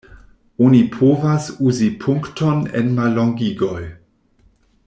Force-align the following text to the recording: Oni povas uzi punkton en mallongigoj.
Oni 0.67 0.79
povas 0.95 1.49
uzi 1.67 1.91
punkton 2.05 2.65
en 2.81 2.91
mallongigoj. 3.01 3.83